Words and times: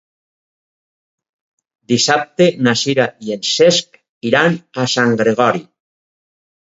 Dissabte 1.93 2.47
na 2.67 2.75
Sira 2.83 3.07
i 3.29 3.35
en 3.37 3.43
Cesc 3.51 4.03
iran 4.31 4.59
a 4.85 4.91
Sant 4.95 5.15
Gregori. 5.21 5.67